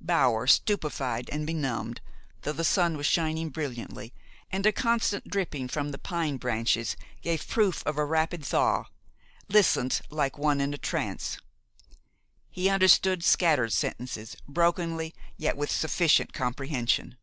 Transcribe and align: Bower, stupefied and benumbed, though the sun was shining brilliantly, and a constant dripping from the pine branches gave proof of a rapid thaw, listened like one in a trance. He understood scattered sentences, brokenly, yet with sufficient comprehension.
Bower, 0.00 0.48
stupefied 0.48 1.30
and 1.30 1.46
benumbed, 1.46 2.00
though 2.42 2.50
the 2.50 2.64
sun 2.64 2.96
was 2.96 3.06
shining 3.06 3.50
brilliantly, 3.50 4.12
and 4.50 4.66
a 4.66 4.72
constant 4.72 5.28
dripping 5.28 5.68
from 5.68 5.92
the 5.92 5.96
pine 5.98 6.38
branches 6.38 6.96
gave 7.22 7.46
proof 7.46 7.84
of 7.86 7.96
a 7.96 8.04
rapid 8.04 8.44
thaw, 8.44 8.86
listened 9.46 10.00
like 10.10 10.38
one 10.38 10.60
in 10.60 10.74
a 10.74 10.76
trance. 10.76 11.38
He 12.50 12.68
understood 12.68 13.22
scattered 13.22 13.72
sentences, 13.72 14.36
brokenly, 14.48 15.14
yet 15.36 15.56
with 15.56 15.70
sufficient 15.70 16.32
comprehension. 16.32 17.16